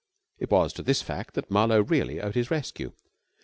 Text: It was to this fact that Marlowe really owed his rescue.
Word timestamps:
It 0.39 0.49
was 0.49 0.73
to 0.73 0.81
this 0.81 1.03
fact 1.03 1.35
that 1.35 1.51
Marlowe 1.51 1.83
really 1.83 2.19
owed 2.19 2.33
his 2.33 2.49
rescue. 2.49 2.91